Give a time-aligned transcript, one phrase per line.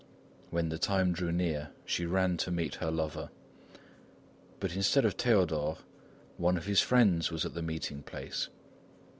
[0.49, 3.29] When the time drew near, she ran to meet her lover.
[4.59, 5.77] But instead of Théodore,
[6.37, 8.47] one of his friends was at the meeting place.